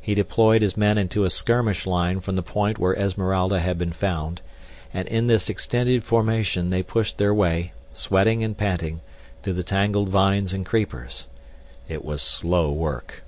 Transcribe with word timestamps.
He 0.00 0.16
deployed 0.16 0.60
his 0.60 0.76
men 0.76 0.98
into 0.98 1.24
a 1.24 1.30
skirmish 1.30 1.86
line 1.86 2.18
from 2.18 2.34
the 2.34 2.42
point 2.42 2.78
where 2.80 2.98
Esmeralda 2.98 3.60
had 3.60 3.78
been 3.78 3.92
found, 3.92 4.40
and 4.92 5.06
in 5.06 5.28
this 5.28 5.48
extended 5.48 6.02
formation 6.02 6.70
they 6.70 6.82
pushed 6.82 7.16
their 7.16 7.32
way, 7.32 7.72
sweating 7.92 8.42
and 8.42 8.58
panting, 8.58 9.02
through 9.44 9.52
the 9.52 9.62
tangled 9.62 10.08
vines 10.08 10.52
and 10.52 10.66
creepers. 10.66 11.28
It 11.88 12.04
was 12.04 12.22
slow 12.22 12.72
work. 12.72 13.22